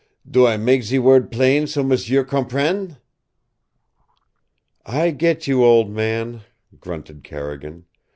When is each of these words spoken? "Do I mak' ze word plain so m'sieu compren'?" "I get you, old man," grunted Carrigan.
"Do 0.27 0.47
I 0.47 0.57
mak' 0.57 0.81
ze 0.81 0.97
word 0.97 1.31
plain 1.31 1.67
so 1.67 1.83
m'sieu 1.83 2.25
compren'?" 2.25 2.97
"I 4.83 5.11
get 5.11 5.45
you, 5.45 5.63
old 5.63 5.91
man," 5.91 6.41
grunted 6.79 7.23
Carrigan. 7.23 7.85